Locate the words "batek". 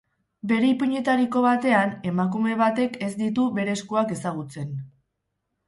2.63-2.99